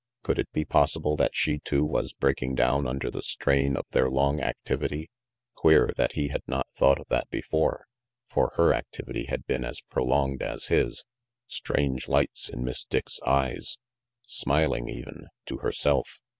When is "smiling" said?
14.25-14.89